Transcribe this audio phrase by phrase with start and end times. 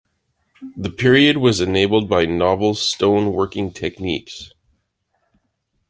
[0.75, 4.51] The period was enabled by novel stone working techniques.